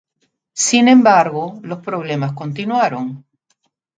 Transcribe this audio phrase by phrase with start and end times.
[0.55, 3.23] Sin embargo, los problemas continuaron.